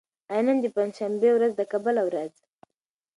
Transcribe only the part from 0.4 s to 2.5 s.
نن د پنجشنبې ورځ ده که بله ورځ؟